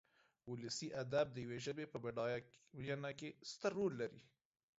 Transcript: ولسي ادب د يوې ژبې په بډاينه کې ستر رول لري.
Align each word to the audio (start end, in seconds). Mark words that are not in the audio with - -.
ولسي 0.51 0.87
ادب 1.03 1.25
د 1.31 1.37
يوې 1.45 1.59
ژبې 1.65 1.85
په 1.89 1.97
بډاينه 2.03 3.11
کې 3.19 3.29
ستر 3.51 3.71
رول 3.77 3.93
لري. 4.01 4.21